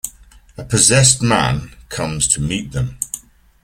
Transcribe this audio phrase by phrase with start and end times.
[0.57, 2.97] A possessed man comes to meet them.